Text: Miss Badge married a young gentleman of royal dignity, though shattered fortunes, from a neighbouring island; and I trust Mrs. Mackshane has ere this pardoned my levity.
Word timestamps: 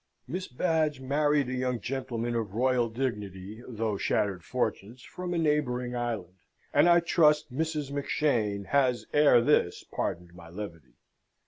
Miss 0.27 0.47
Badge 0.47 0.99
married 0.99 1.47
a 1.47 1.53
young 1.53 1.79
gentleman 1.79 2.33
of 2.33 2.55
royal 2.55 2.89
dignity, 2.89 3.61
though 3.67 3.97
shattered 3.97 4.43
fortunes, 4.43 5.03
from 5.03 5.31
a 5.31 5.37
neighbouring 5.37 5.95
island; 5.95 6.37
and 6.73 6.89
I 6.89 7.01
trust 7.01 7.53
Mrs. 7.53 7.91
Mackshane 7.91 8.65
has 8.69 9.05
ere 9.13 9.41
this 9.41 9.83
pardoned 9.83 10.33
my 10.33 10.49
levity. 10.49 10.95